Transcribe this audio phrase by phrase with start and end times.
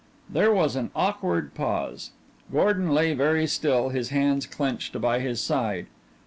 [0.27, 2.09] There was an awkward pause.
[2.51, 5.85] Gordon lay very still, his hands clenched by his side.